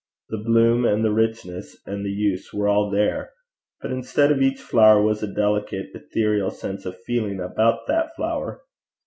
[0.29, 3.33] The bloom and the richness and the use were all there;
[3.83, 8.63] but instead of each flower was a delicate ethereal sense or feeling about that flower.